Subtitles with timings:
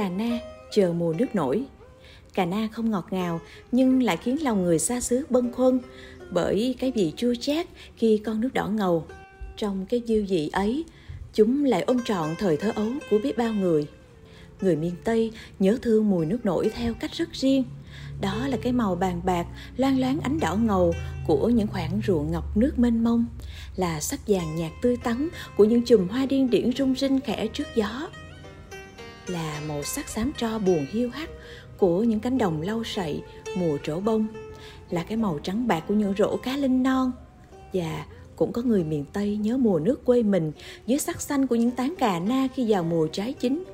[0.00, 0.38] cà na
[0.70, 1.64] chờ mùa nước nổi.
[2.34, 3.40] Cà na không ngọt ngào
[3.72, 5.78] nhưng lại khiến lòng người xa xứ bâng khuâng
[6.30, 9.06] bởi cái vị chua chát khi con nước đỏ ngầu.
[9.56, 10.84] Trong cái dư vị ấy,
[11.34, 13.86] chúng lại ôm trọn thời thơ ấu của biết bao người.
[14.60, 17.64] Người miền Tây nhớ thương mùi nước nổi theo cách rất riêng.
[18.20, 19.46] Đó là cái màu bàn bạc,
[19.76, 20.94] loang loáng ánh đỏ ngầu
[21.26, 23.26] của những khoảng ruộng ngọc nước mênh mông,
[23.76, 27.46] là sắc vàng nhạt tươi tắn của những chùm hoa điên điển rung rinh khẽ
[27.46, 28.08] trước gió.
[29.32, 31.30] Là màu sắc xám tro buồn hiu hắt
[31.78, 33.22] của những cánh đồng lau sậy
[33.56, 34.26] mùa trổ bông,
[34.90, 37.12] là cái màu trắng bạc của những rổ cá linh non
[37.72, 38.04] và
[38.36, 40.52] cũng có người miền Tây nhớ mùa nước quê mình
[40.86, 43.64] dưới sắc xanh của những tán cà na khi vào mùa trái chín.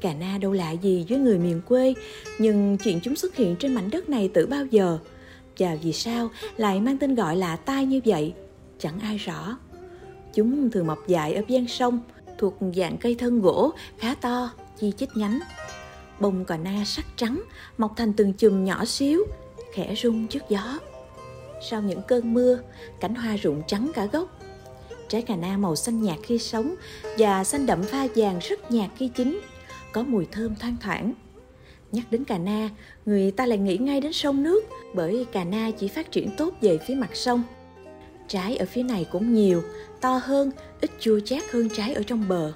[0.00, 1.94] Cà na đâu lạ gì với người miền quê,
[2.38, 4.98] nhưng chuyện chúng xuất hiện trên mảnh đất này từ bao giờ
[5.58, 8.34] và vì sao lại mang tên gọi lạ tai như vậy,
[8.78, 9.58] chẳng ai rõ.
[10.34, 12.00] Chúng thường mọc dại ở ven sông,
[12.38, 15.40] thuộc dạng cây thân gỗ khá to, chi chít nhánh.
[16.20, 17.42] Bông cò na sắc trắng,
[17.78, 19.24] mọc thành từng chùm nhỏ xíu,
[19.72, 20.78] khẽ rung trước gió.
[21.70, 22.58] Sau những cơn mưa,
[23.00, 24.38] cánh hoa rụng trắng cả gốc.
[25.08, 26.74] Trái cà na màu xanh nhạt khi sống
[27.18, 29.40] và xanh đậm pha vàng rất nhạt khi chín,
[29.92, 31.12] có mùi thơm thoang thoảng.
[31.92, 32.70] Nhắc đến cà na,
[33.06, 36.54] người ta lại nghĩ ngay đến sông nước bởi cà na chỉ phát triển tốt
[36.60, 37.42] về phía mặt sông.
[38.28, 39.62] Trái ở phía này cũng nhiều,
[40.00, 42.52] to hơn, ít chua chát hơn trái ở trong bờ.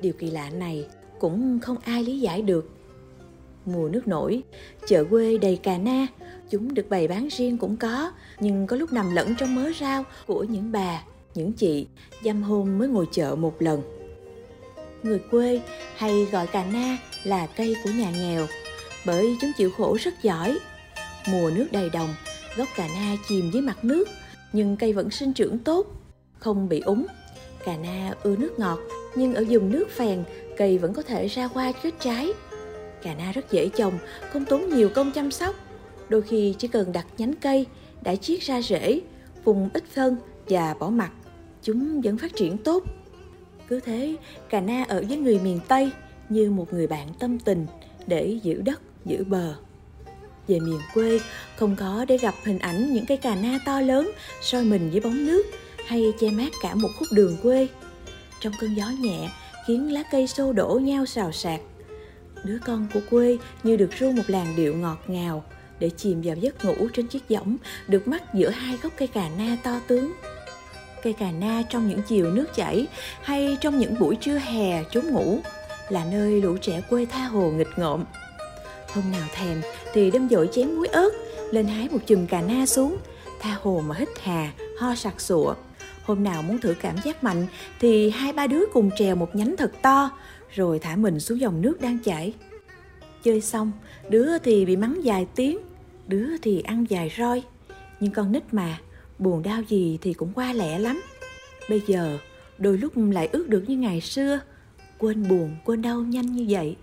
[0.00, 0.86] Điều kỳ lạ này
[1.18, 2.70] cũng không ai lý giải được.
[3.64, 4.42] Mùa nước nổi,
[4.86, 6.06] chợ quê đầy cà na,
[6.50, 10.04] chúng được bày bán riêng cũng có, nhưng có lúc nằm lẫn trong mớ rau
[10.26, 11.02] của những bà,
[11.34, 11.86] những chị,
[12.24, 13.82] dăm hôm mới ngồi chợ một lần.
[15.02, 15.60] Người quê
[15.96, 18.46] hay gọi cà na là cây của nhà nghèo,
[19.06, 20.58] bởi chúng chịu khổ rất giỏi.
[21.28, 22.14] Mùa nước đầy đồng,
[22.56, 24.08] gốc cà na chìm dưới mặt nước,
[24.52, 25.86] nhưng cây vẫn sinh trưởng tốt,
[26.38, 27.06] không bị úng.
[27.64, 28.78] Cà na ưa nước ngọt,
[29.14, 30.24] nhưng ở vùng nước phèn,
[30.56, 32.32] cây vẫn có thể ra hoa kết trái.
[33.02, 33.98] Cà na rất dễ trồng,
[34.32, 35.54] không tốn nhiều công chăm sóc.
[36.08, 37.66] Đôi khi chỉ cần đặt nhánh cây,
[38.02, 39.00] đã chiết ra rễ,
[39.44, 40.16] vùng ít phân
[40.48, 41.10] và bỏ mặt,
[41.62, 42.84] chúng vẫn phát triển tốt.
[43.68, 44.16] Cứ thế,
[44.50, 45.90] cà na ở với người miền Tây
[46.28, 47.66] như một người bạn tâm tình
[48.06, 49.54] để giữ đất, giữ bờ.
[50.48, 51.20] Về miền quê,
[51.56, 54.10] không có để gặp hình ảnh những cây cà na to lớn
[54.42, 55.46] soi mình dưới bóng nước
[55.86, 57.68] hay che mát cả một khúc đường quê.
[58.40, 59.28] Trong cơn gió nhẹ
[59.66, 61.60] khiến lá cây xô đổ nhau xào xạc.
[62.44, 65.44] Đứa con của quê như được ru một làn điệu ngọt ngào
[65.78, 67.56] để chìm vào giấc ngủ trên chiếc võng
[67.88, 70.12] được mắc giữa hai gốc cây cà na to tướng.
[71.02, 72.86] Cây cà na trong những chiều nước chảy
[73.22, 75.38] hay trong những buổi trưa hè trốn ngủ
[75.88, 78.04] là nơi lũ trẻ quê tha hồ nghịch ngợm.
[78.94, 79.62] Hôm nào thèm
[79.92, 81.10] thì đâm dội chén muối ớt,
[81.50, 82.96] lên hái một chùm cà na xuống,
[83.40, 85.54] tha hồ mà hít hà, ho sặc sụa.
[86.06, 87.46] Hôm nào muốn thử cảm giác mạnh
[87.80, 90.10] thì hai ba đứa cùng trèo một nhánh thật to,
[90.54, 92.32] rồi thả mình xuống dòng nước đang chảy.
[93.22, 93.72] Chơi xong,
[94.08, 95.58] đứa thì bị mắng dài tiếng,
[96.06, 97.42] đứa thì ăn dài roi.
[98.00, 98.78] Nhưng con nít mà,
[99.18, 101.02] buồn đau gì thì cũng qua lẹ lắm.
[101.68, 102.18] Bây giờ,
[102.58, 104.40] đôi lúc lại ước được như ngày xưa,
[104.98, 106.76] quên buồn, quên đau nhanh như vậy.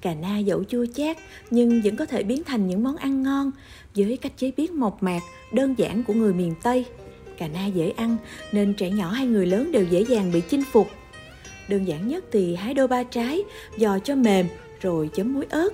[0.00, 1.16] Cà na dẫu chua chát
[1.50, 3.50] nhưng vẫn có thể biến thành những món ăn ngon
[3.94, 5.20] với cách chế biến mộc mạc,
[5.52, 6.84] đơn giản của người miền Tây.
[7.38, 8.16] Cà na dễ ăn
[8.52, 10.88] nên trẻ nhỏ hay người lớn đều dễ dàng bị chinh phục.
[11.68, 13.42] Đơn giản nhất thì hái đôi ba trái,
[13.76, 14.46] giò cho mềm
[14.80, 15.68] rồi chấm muối ớt.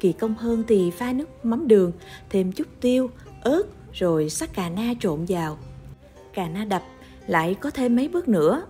[0.00, 1.92] Kỳ công hơn thì pha nước mắm đường,
[2.30, 3.10] thêm chút tiêu,
[3.42, 3.62] ớt
[3.92, 5.58] rồi sắc cà na trộn vào.
[6.34, 6.82] Cà na đập
[7.26, 8.62] lại có thêm mấy bước nữa.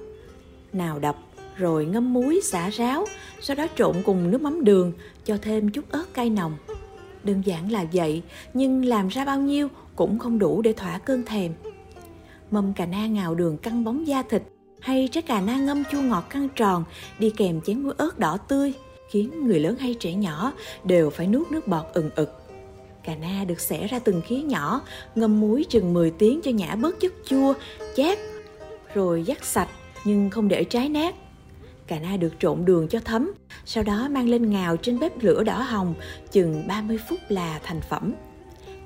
[0.72, 1.16] Nào đập
[1.56, 3.06] rồi ngâm muối xả ráo,
[3.40, 4.92] sau đó trộn cùng nước mắm đường,
[5.24, 6.56] cho thêm chút ớt cay nồng.
[7.24, 8.22] Đơn giản là vậy,
[8.54, 11.52] nhưng làm ra bao nhiêu cũng không đủ để thỏa cơn thèm.
[12.50, 14.42] Mâm cà na ngào đường căng bóng da thịt
[14.80, 16.84] hay trái cà na ngâm chua ngọt căng tròn
[17.18, 18.72] đi kèm chén muối ớt đỏ tươi
[19.10, 20.52] khiến người lớn hay trẻ nhỏ
[20.84, 22.44] đều phải nuốt nước bọt ừng ực.
[23.04, 24.80] Cà na được xẻ ra từng khía nhỏ,
[25.14, 27.54] ngâm muối chừng 10 tiếng cho nhả bớt chất chua,
[27.96, 28.18] chát,
[28.94, 29.68] rồi dắt sạch
[30.04, 31.14] nhưng không để trái nát.
[31.86, 33.32] Cà na được trộn đường cho thấm,
[33.64, 35.94] sau đó mang lên ngào trên bếp lửa đỏ hồng
[36.32, 38.12] chừng 30 phút là thành phẩm.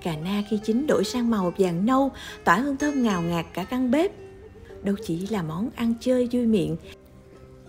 [0.02, 2.10] Cà na khi chín đổi sang màu vàng nâu,
[2.44, 4.12] tỏa hương thơm ngào ngạt cả căn bếp.
[4.82, 6.76] Đâu chỉ là món ăn chơi vui miệng,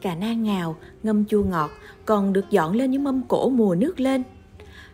[0.01, 1.71] cà na ngào, ngâm chua ngọt
[2.05, 4.23] còn được dọn lên những mâm cổ mùa nước lên.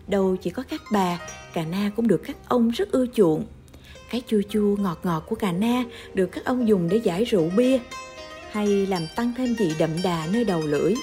[0.08, 1.20] Đâu chỉ có các bà,
[1.54, 3.46] cà na cũng được các ông rất ưa chuộng.
[4.10, 5.84] Cái chua chua ngọt ngọt của cà na
[6.14, 7.80] được các ông dùng để giải rượu bia
[8.52, 10.94] hay làm tăng thêm vị đậm đà nơi đầu lưỡi.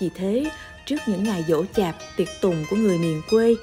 [0.00, 0.50] Vì thế,
[0.86, 3.54] trước những ngày dỗ chạp, tiệc tùng của người miền quê,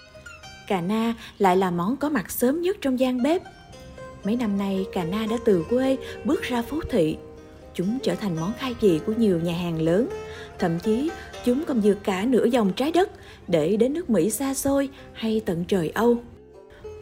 [0.70, 3.42] cà na lại là món có mặt sớm nhất trong gian bếp.
[4.24, 7.18] Mấy năm nay, cà na đã từ quê bước ra phố thị.
[7.74, 10.10] Chúng trở thành món khai vị của nhiều nhà hàng lớn,
[10.60, 11.10] thậm chí
[11.46, 13.10] chúng còn vượt cả nửa dòng trái đất
[13.48, 16.18] để đến nước Mỹ xa xôi hay tận trời Âu.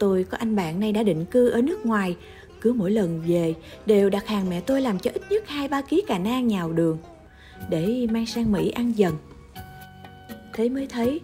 [0.00, 2.16] Tôi có anh bạn nay đã định cư ở nước ngoài,
[2.60, 3.54] cứ mỗi lần về
[3.86, 6.72] đều đặt hàng mẹ tôi làm cho ít nhất hai ba ký cà na nhào
[6.72, 6.98] đường
[7.70, 9.14] để mang sang Mỹ ăn dần.
[10.52, 11.20] Thế mới thấy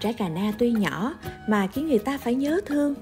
[0.00, 1.14] trái cà na tuy nhỏ
[1.48, 2.94] mà khiến người ta phải nhớ thương.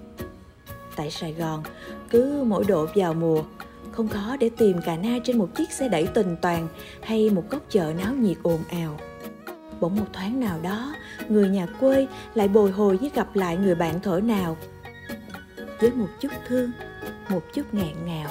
[0.96, 1.62] Tại Sài Gòn,
[2.10, 3.42] cứ mỗi độ vào mùa,
[3.92, 6.68] không khó để tìm cà na trên một chiếc xe đẩy tình toàn
[7.02, 8.98] hay một góc chợ náo nhiệt ồn ào.
[9.80, 10.94] Bỗng một thoáng nào đó,
[11.28, 14.56] người nhà quê lại bồi hồi như gặp lại người bạn thở nào.
[15.80, 16.70] Với một chút thương,
[17.28, 18.30] một chút ngạn ngào,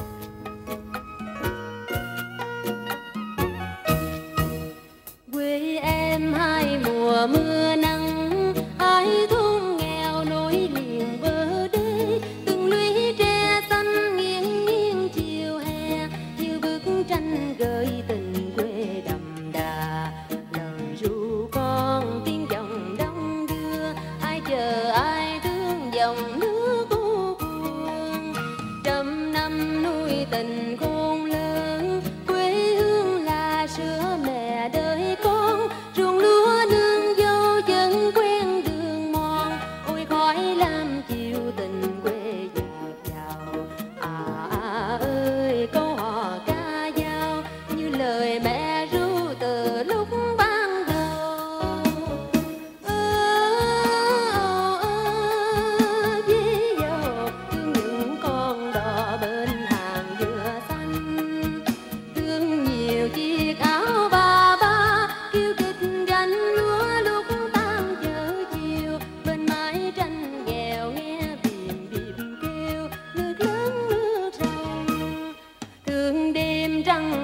[26.01, 26.60] dòng nước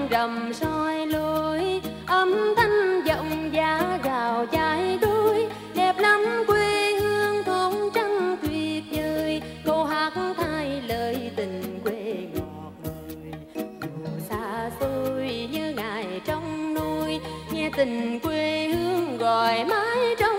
[0.09, 7.73] đầm soi lối, âm thanh giọng giá gào chai đuôi đẹp lắm, quê hương thôn
[7.93, 9.41] trăng tuyệt vời.
[9.65, 13.31] Câu hát thay lời tình quê ngọt ngời.
[13.55, 17.19] Dù xa xôi như ngày trong nuôi
[17.51, 20.36] nghe tình quê hương gọi mãi trong